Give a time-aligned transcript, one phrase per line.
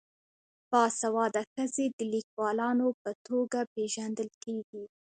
[0.71, 4.83] باسواده ښځې د لیکوالانو په توګه پیژندل کیږي.